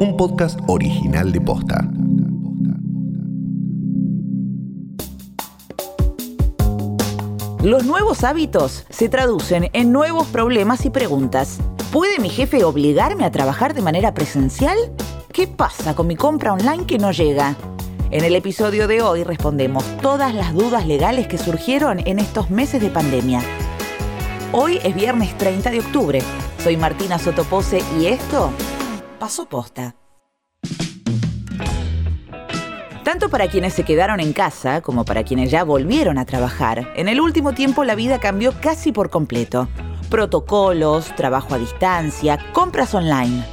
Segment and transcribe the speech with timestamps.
[0.00, 1.86] un podcast original de Posta.
[7.62, 11.58] Los nuevos hábitos se traducen en nuevos problemas y preguntas.
[11.92, 14.78] ¿Puede mi jefe obligarme a trabajar de manera presencial?
[15.34, 17.54] ¿Qué pasa con mi compra online que no llega?
[18.10, 22.80] En el episodio de hoy respondemos todas las dudas legales que surgieron en estos meses
[22.80, 23.42] de pandemia.
[24.52, 26.22] Hoy es viernes 30 de octubre.
[26.64, 28.50] Soy Martina Sotopose y esto
[29.20, 29.94] pasó posta.
[33.04, 37.08] Tanto para quienes se quedaron en casa como para quienes ya volvieron a trabajar, en
[37.08, 39.68] el último tiempo la vida cambió casi por completo.
[40.08, 43.44] Protocolos, trabajo a distancia, compras online.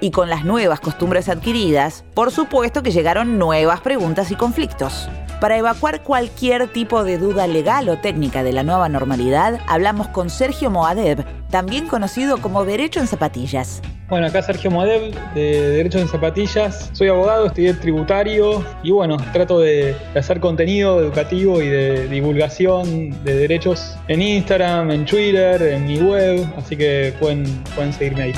[0.00, 5.08] Y con las nuevas costumbres adquiridas, por supuesto que llegaron nuevas preguntas y conflictos.
[5.40, 10.28] Para evacuar cualquier tipo de duda legal o técnica de la nueva normalidad, hablamos con
[10.28, 13.80] Sergio Moadev, también conocido como Derecho en Zapatillas.
[14.14, 16.88] Bueno, acá Sergio Moadev, de Derecho en Zapatillas.
[16.92, 23.34] Soy abogado, estudié tributario y bueno, trato de, hacer contenido educativo y de divulgación de
[23.34, 27.42] derechos en Instagram, en Twitter, en mi web, así que pueden,
[27.74, 28.32] pueden seguirme ahí.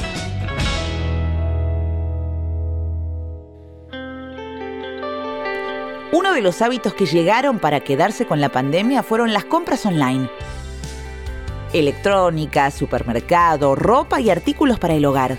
[6.11, 10.31] Uno de los hábitos que llegaron para quedarse con la pandemia fueron las compras online.
[11.75, 15.37] Electrónica, supermercado, ropa y artículos para el hogar.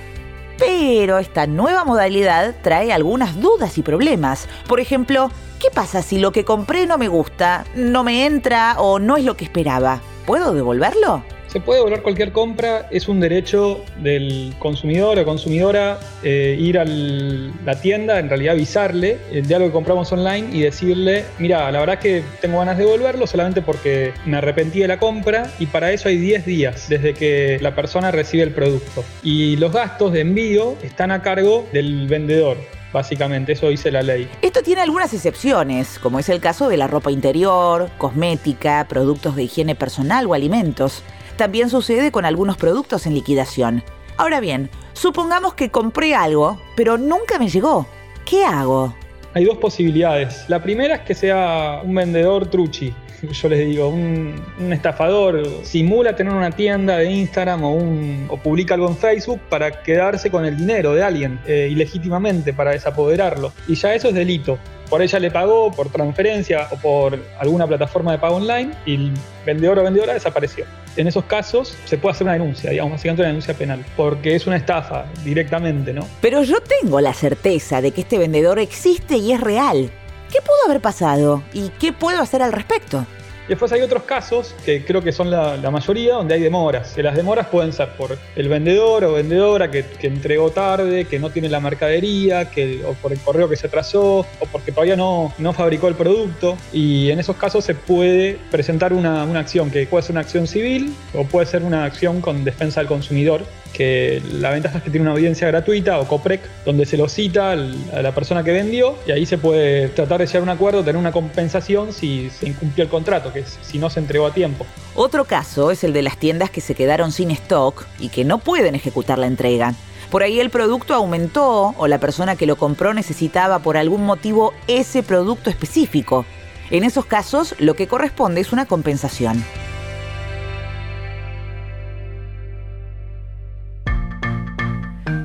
[0.58, 4.48] Pero esta nueva modalidad trae algunas dudas y problemas.
[4.68, 9.00] Por ejemplo, ¿qué pasa si lo que compré no me gusta, no me entra o
[9.00, 10.02] no es lo que esperaba?
[10.26, 11.24] ¿Puedo devolverlo?
[11.48, 16.84] Se puede devolver cualquier compra, es un derecho del consumidor o consumidora eh, ir a
[16.84, 21.80] la tienda, en realidad avisarle eh, de algo que compramos online y decirle, mira, la
[21.80, 25.92] verdad que tengo ganas de devolverlo solamente porque me arrepentí de la compra y para
[25.94, 29.06] eso hay 10 días desde que la persona recibe el producto.
[29.24, 32.58] Y los gastos de envío están a cargo del vendedor.
[32.94, 34.30] Básicamente, eso dice la ley.
[34.42, 39.44] Esto tiene algunas excepciones, como es el caso de la ropa interior, cosmética, productos de
[39.44, 41.04] higiene personal o alimentos.
[41.38, 43.84] También sucede con algunos productos en liquidación.
[44.18, 47.86] Ahora bien, supongamos que compré algo, pero nunca me llegó.
[48.26, 48.96] ¿Qué hago?
[49.36, 50.46] Hay dos posibilidades.
[50.48, 52.92] La primera es que sea un vendedor truchi,
[53.32, 58.74] yo les digo, un, estafador simula tener una tienda de Instagram o, un, o, publica
[58.74, 63.54] algo en Facebook para quedarse con el dinero de alguien eh, ilegítimamente, para desapoderarlo.
[63.68, 64.58] Y ya eso es delito.
[64.90, 69.14] Por ella le pagó por transferencia o por alguna plataforma de pago online y el
[69.46, 70.66] vendedor o vendedora desapareció.
[70.98, 74.48] En esos casos se puede hacer una denuncia, digamos, básicamente una denuncia penal, porque es
[74.48, 76.08] una estafa directamente, ¿no?
[76.22, 79.92] Pero yo tengo la certeza de que este vendedor existe y es real.
[80.32, 81.44] ¿Qué pudo haber pasado?
[81.54, 83.06] ¿Y qué puedo hacer al respecto?
[83.48, 86.94] Después hay otros casos, que creo que son la, mayoría, donde hay demoras.
[86.94, 91.30] Que las demoras pueden ser por el vendedor o vendedora que, entregó tarde, que no
[91.30, 95.34] tiene la mercadería, que, o por el correo que se atrasó, o porque todavía no,
[95.38, 96.58] no fabricó el producto.
[96.74, 100.48] Y en esos casos se puede presentar una, una acción, que puede ser una acción
[100.48, 103.44] civil o puede ser una acción con defensa del consumidor
[103.78, 107.52] que la ventaja es que tiene una audiencia gratuita o COPREC, donde se lo cita
[107.52, 107.56] a
[108.02, 110.98] la persona que vendió y ahí se puede tratar de llegar a un acuerdo, tener
[110.98, 114.66] una compensación si se incumplió el contrato, que es si no se entregó a tiempo.
[114.96, 118.40] Otro caso es el de las tiendas que se quedaron sin stock y que no
[118.40, 119.76] pueden ejecutar la entrega.
[120.10, 124.54] Por ahí el producto aumentó o la persona que lo compró necesitaba por algún motivo
[124.68, 126.26] ese producto específico.
[126.72, 129.44] En esos casos lo que corresponde es una compensación.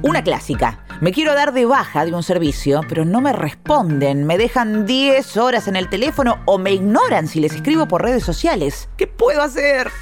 [0.03, 0.85] Una clásica.
[1.01, 5.37] Me quiero dar de baja de un servicio, pero no me responden, me dejan 10
[5.37, 8.89] horas en el teléfono o me ignoran si les escribo por redes sociales.
[8.97, 9.93] ¿Qué puedo hacer?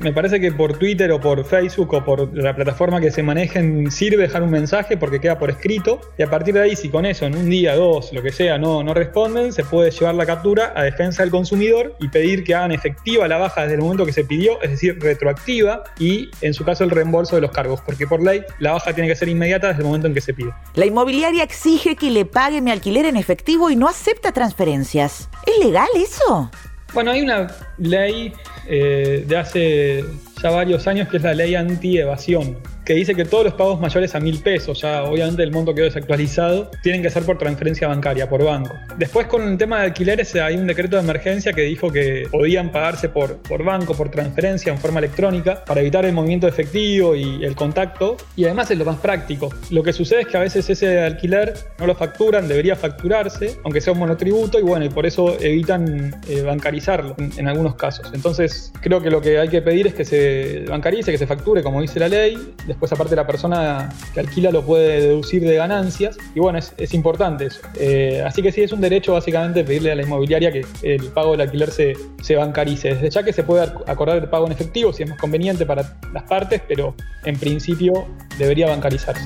[0.00, 3.90] Me parece que por Twitter o por Facebook o por la plataforma que se manejen
[3.90, 7.06] sirve dejar un mensaje porque queda por escrito y a partir de ahí si con
[7.06, 10.26] eso en un día, dos, lo que sea, no, no responden, se puede llevar la
[10.26, 14.04] captura a defensa del consumidor y pedir que hagan efectiva la baja desde el momento
[14.04, 17.80] que se pidió, es decir, retroactiva y en su caso el reembolso de los cargos,
[17.80, 20.34] porque por ley la baja tiene que ser inmediata desde el momento en que se
[20.34, 20.50] pide.
[20.74, 25.28] La inmobiliaria exige que le pague mi alquiler en efectivo y no acepta transferencias.
[25.46, 26.50] ¿Es legal eso?
[26.94, 28.32] Bueno, hay una ley
[28.68, 30.04] eh, de hace
[30.44, 34.14] ya varios años que es la ley anti-evasión que dice que todos los pagos mayores
[34.14, 38.28] a mil pesos, ya obviamente el monto quedó desactualizado, tienen que ser por transferencia bancaria,
[38.28, 38.74] por banco.
[38.98, 42.70] Después con el tema de alquileres hay un decreto de emergencia que dijo que podían
[42.70, 47.42] pagarse por, por banco, por transferencia en forma electrónica, para evitar el movimiento efectivo y
[47.42, 49.48] el contacto, y además es lo más práctico.
[49.70, 53.80] Lo que sucede es que a veces ese alquiler no lo facturan, debería facturarse, aunque
[53.80, 58.10] sea un monotributo, y bueno, y por eso evitan eh, bancarizarlo en, en algunos casos.
[58.12, 60.33] Entonces creo que lo que hay que pedir es que se
[60.68, 64.62] bancarice, que se facture como dice la ley, después aparte la persona que alquila lo
[64.62, 67.60] puede deducir de ganancias y bueno, es, importante eso.
[67.78, 71.32] Eh, así que sí, es un derecho básicamente pedirle a la inmobiliaria que el pago
[71.32, 72.94] del alquiler se, se bancarice.
[72.94, 75.98] Desde ya que se puede acordar el pago en efectivo si es más conveniente para
[76.12, 76.94] las partes, pero
[77.24, 78.06] en principio
[78.38, 79.24] debería bancarizarse.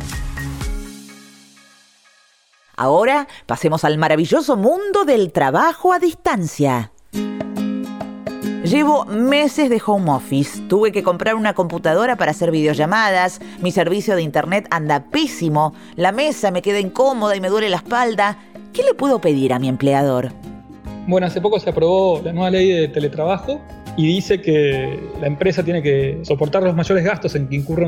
[2.76, 6.92] Ahora pasemos al maravilloso mundo del trabajo a distancia.
[8.64, 10.60] Llevo meses de home office.
[10.68, 13.40] Tuve que comprar una computadora para hacer videollamadas.
[13.60, 15.74] Mi servicio de internet anda pésimo.
[15.94, 18.36] La mesa me queda incómoda y me duele la espalda.
[18.72, 20.32] ¿Qué le puedo pedir a mi empleador?
[21.06, 23.60] Bueno, hace poco se aprobó la nueva ley de teletrabajo
[23.98, 27.84] y dice que la empresa tiene que soportar los mayores gastos en que incurra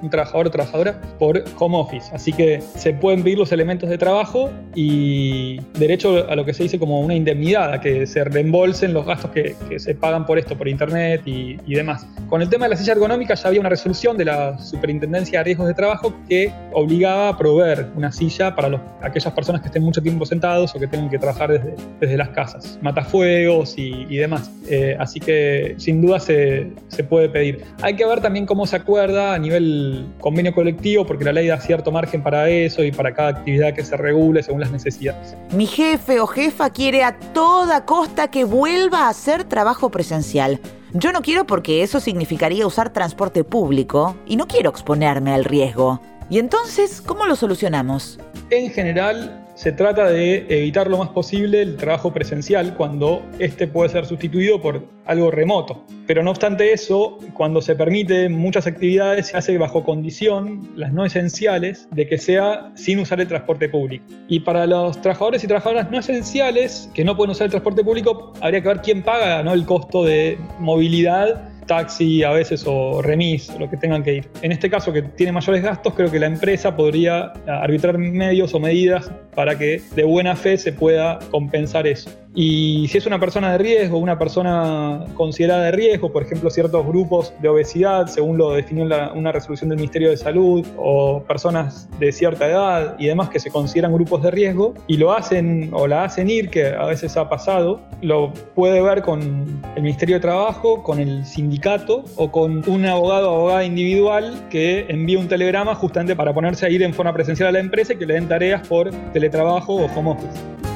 [0.00, 2.14] un trabajador o trabajadora por home office.
[2.14, 6.62] Así que se pueden pedir los elementos de trabajo y derecho a lo que se
[6.62, 10.56] dice como una indemnidad, a que se reembolsen los gastos que, se pagan por esto,
[10.56, 12.06] por internet y, demás.
[12.28, 15.44] Con el tema de la silla ergonómica ya había una resolución de la Superintendencia de
[15.44, 20.00] Riesgos de Trabajo que obligaba a proveer una silla para aquellas personas que estén mucho
[20.02, 24.52] tiempo sentados o que tengan que trabajar desde, desde las casas, matafuegos y, y demás.
[24.68, 25.47] Eh, así que
[25.78, 26.72] sin duda se,
[27.08, 27.64] puede pedir.
[27.82, 31.60] Hay que ver también cómo se acuerda a nivel convenio colectivo, porque la ley da
[31.60, 35.36] cierto margen para eso y para cada actividad que se regule según las necesidades.
[35.52, 40.60] Mi jefe o jefa quiere a toda costa que vuelva a hacer trabajo presencial.
[40.92, 46.00] Yo no quiero porque eso significaría usar transporte público y no quiero exponerme al riesgo.
[46.30, 48.18] ¿Y entonces cómo lo solucionamos?
[48.50, 53.88] En general, se trata de evitar lo más posible el trabajo presencial cuando este puede
[53.88, 55.84] ser sustituido por algo remoto.
[56.06, 61.04] Pero no obstante eso, cuando se permite muchas actividades, se hace bajo condición, las no
[61.04, 64.04] esenciales, de que sea sin usar el transporte público.
[64.28, 68.34] Y para los trabajadores y trabajadoras no esenciales, que no pueden usar el transporte público,
[68.40, 69.54] habría que ver quién paga ¿no?
[69.54, 74.28] el costo de movilidad taxi a veces o remis, lo que tengan que ir.
[74.42, 78.58] En este caso que tiene mayores gastos, creo que la empresa podría arbitrar medios o
[78.58, 82.10] medidas para que de buena fe se pueda compensar eso.
[82.40, 86.86] Y si es una persona de riesgo, una persona considerada de riesgo, por ejemplo, ciertos
[86.86, 92.12] grupos de obesidad, según lo definió una resolución del Ministerio de Salud, o personas de
[92.12, 96.04] cierta edad y demás que se consideran grupos de riesgo y lo hacen o la
[96.04, 100.84] hacen ir, que a veces ha pasado, lo puede ver con el Ministerio de Trabajo,
[100.84, 106.14] con el sindicato o con un abogado o abogada individual que envíe un telegrama justamente
[106.14, 108.64] para ponerse a ir en forma presencial a la empresa y que le den tareas
[108.68, 110.67] por teletrabajo o home office.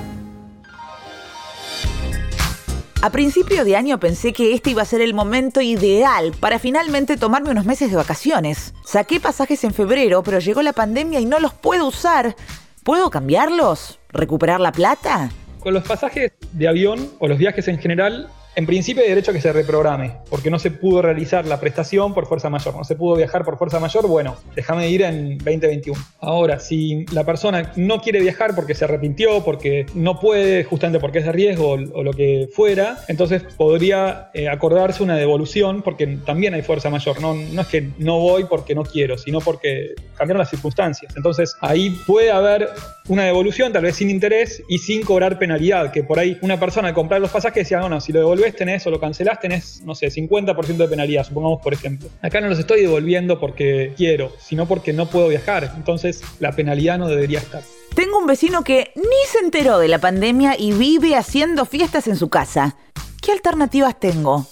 [3.04, 7.16] A principio de año pensé que este iba a ser el momento ideal para finalmente
[7.16, 8.74] tomarme unos meses de vacaciones.
[8.84, 12.36] Saqué pasajes en febrero, pero llegó la pandemia y no los puedo usar.
[12.84, 13.98] ¿Puedo cambiarlos?
[14.10, 15.30] ¿Recuperar la plata?
[15.58, 19.34] Con los pasajes de avión o los viajes en general, en principio hay derecho a
[19.34, 22.96] que se reprograme, porque no se pudo realizar la prestación por fuerza mayor, no se
[22.96, 25.98] pudo viajar por fuerza mayor, bueno, déjame ir en 2021.
[26.20, 31.20] Ahora, si la persona no quiere viajar porque se arrepintió, porque no puede, justamente porque
[31.20, 36.54] es de riesgo o, lo que fuera, entonces podría eh, acordarse una devolución, porque también
[36.54, 40.40] hay fuerza mayor, no, no es que no voy porque no quiero, sino porque cambiaron
[40.40, 41.14] las circunstancias.
[41.16, 42.68] Entonces ahí puede haber
[43.08, 46.88] una devolución, tal vez sin interés y sin cobrar penalidad, que por ahí una persona
[46.88, 49.94] al comprar los pasajes decía, bueno, si lo devolvés tenés o lo cancelás tenés, no
[49.94, 52.08] sé, 50% de penalidad, supongamos por ejemplo.
[52.20, 56.98] Acá no los estoy devolviendo porque quiero, sino porque no puedo viajar, entonces la penalidad
[56.98, 57.62] no debería estar.
[57.94, 62.16] Tengo un vecino que ni se enteró de la pandemia y vive haciendo fiestas en
[62.16, 62.76] su casa.
[63.20, 64.46] ¿Qué alternativas tengo?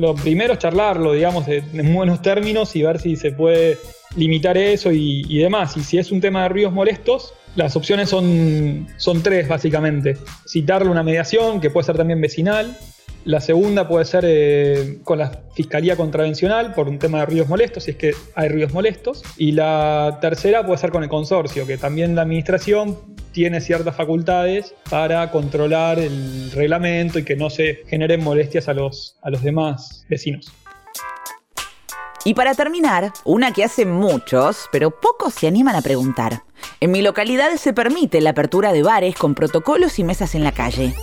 [0.00, 3.76] Lo primero es charlarlo, digamos, en buenos términos y ver si se puede
[4.16, 5.76] limitar eso y, demás.
[5.76, 10.16] Y si es un tema de ruidos molestos, las opciones son, son tres, básicamente.
[10.48, 12.78] Citarle una mediación, que puede ser también vecinal.
[13.26, 17.84] La segunda puede ser eh, con la Fiscalía Contravencional por un tema de ruidos molestos,
[17.84, 19.22] si es que hay ruidos molestos.
[19.36, 22.96] Y la tercera puede ser con el consorcio, que también la administración
[23.32, 29.16] tiene ciertas facultades para controlar el reglamento y que no se generen molestias a los,
[29.22, 30.52] a los demás vecinos.
[32.24, 36.42] Y para terminar, una que hace muchos, pero pocos se animan a preguntar.
[36.80, 40.52] En mi localidad se permite la apertura de bares con protocolos y mesas en la
[40.52, 40.94] calle.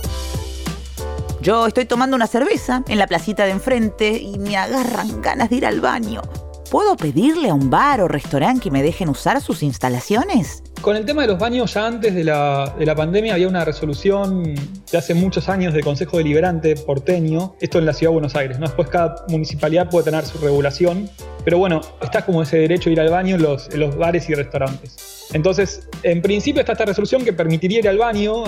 [1.40, 5.56] Yo estoy tomando una cerveza en la placita de enfrente y me agarran ganas de
[5.56, 6.22] ir al baño.
[6.70, 10.62] ¿Puedo pedirle a un bar o restaurante que me dejen usar sus instalaciones?
[10.80, 13.64] Con el tema de los baños, ya antes de la, de la, pandemia había una
[13.64, 14.54] resolución
[14.90, 18.58] de hace muchos años del Consejo Deliberante porteño, esto en la Ciudad de Buenos Aires.
[18.58, 18.66] ¿no?
[18.66, 21.10] Después cada municipalidad puede tener su regulación,
[21.44, 25.17] pero bueno, está como ese derecho a ir al baño en los bares y restaurantes.
[25.32, 28.44] Entonces, en principio está esta resolución que permitiría ir al baño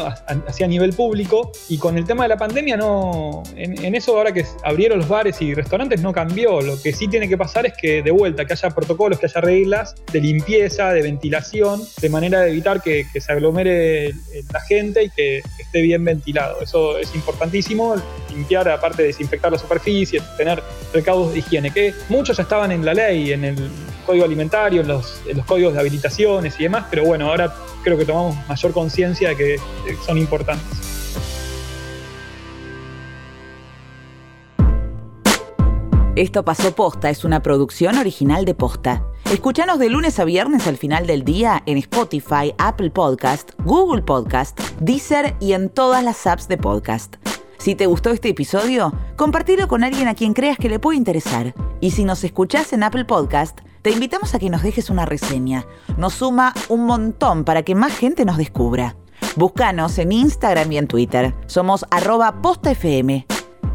[0.46, 4.46] hacia nivel público y con el tema de la pandemia no, en, eso ahora que
[4.64, 6.60] abrieron los bares y restaurantes no cambió.
[6.60, 9.40] Lo que sí tiene que pasar es que de vuelta, que haya protocolos, que haya
[9.40, 14.14] reglas de limpieza, de ventilación, de manera de evitar que, se aglomere
[14.52, 16.60] la gente y que, esté bien ventilado.
[16.62, 17.94] Eso es importantísimo,
[18.30, 22.84] limpiar aparte de desinfectar la superficie, tener recaudos de higiene, que muchos ya estaban en
[22.84, 23.70] la ley, en el
[24.10, 27.96] código alimentario, en los, en los códigos de habilitaciones y demás, pero bueno, ahora creo
[27.96, 29.56] que tomamos mayor conciencia de que
[30.04, 30.66] son importantes.
[36.16, 39.04] Esto pasó posta, es una producción original de posta.
[39.32, 44.58] Escúchanos de lunes a viernes al final del día en Spotify, Apple Podcast, Google Podcast,
[44.80, 47.14] Deezer y en todas las apps de podcast.
[47.58, 51.54] Si te gustó este episodio, compartilo con alguien a quien creas que le puede interesar.
[51.80, 55.66] Y si nos escuchás en Apple Podcast, te invitamos a que nos dejes una reseña.
[55.96, 58.96] Nos suma un montón para que más gente nos descubra.
[59.36, 61.34] Búscanos en Instagram y en Twitter.
[61.46, 63.24] Somos arroba postafm.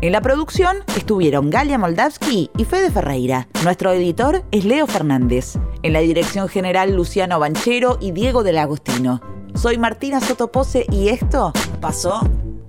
[0.01, 3.47] En la producción estuvieron Galia Moldavsky y Fede Ferreira.
[3.63, 5.57] Nuestro editor es Leo Fernández.
[5.83, 9.21] En la dirección general Luciano Banchero y Diego del Agostino.
[9.55, 12.19] Soy Martina Sotopose y esto pasó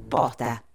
[0.08, 0.65] posta.